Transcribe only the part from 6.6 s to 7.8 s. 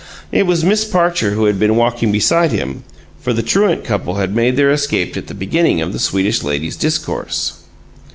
discourse.